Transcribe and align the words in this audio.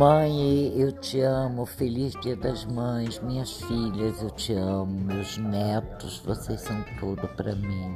Mãe, 0.00 0.72
eu 0.80 0.92
te 0.92 1.20
amo. 1.20 1.66
Feliz 1.66 2.14
Dia 2.22 2.34
das 2.34 2.64
Mães. 2.64 3.20
Minhas 3.20 3.60
filhas, 3.60 4.22
eu 4.22 4.30
te 4.30 4.54
amo. 4.54 4.98
Meus 4.98 5.36
netos, 5.36 6.22
vocês 6.24 6.62
são 6.62 6.82
tudo 6.98 7.28
para 7.36 7.54
mim. 7.54 7.94